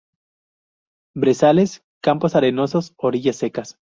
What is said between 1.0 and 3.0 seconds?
Brezales, campos arenosos,